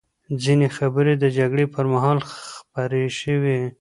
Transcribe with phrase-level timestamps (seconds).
[0.43, 3.59] ځینې خبرې د جګړې پر مهال خپرې شوې.